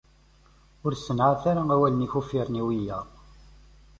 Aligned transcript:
Ur 0.85 0.93
ssenεat 0.95 1.43
ara 1.51 1.63
awalen-ik 1.73 2.13
uffiren 2.19 2.59
i 2.61 2.63
wiyaḍ. 2.67 3.07